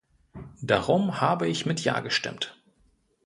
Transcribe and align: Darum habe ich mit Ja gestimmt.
Darum 0.63 1.21
habe 1.21 1.47
ich 1.47 1.67
mit 1.67 1.83
Ja 1.83 1.99
gestimmt. 1.99 2.57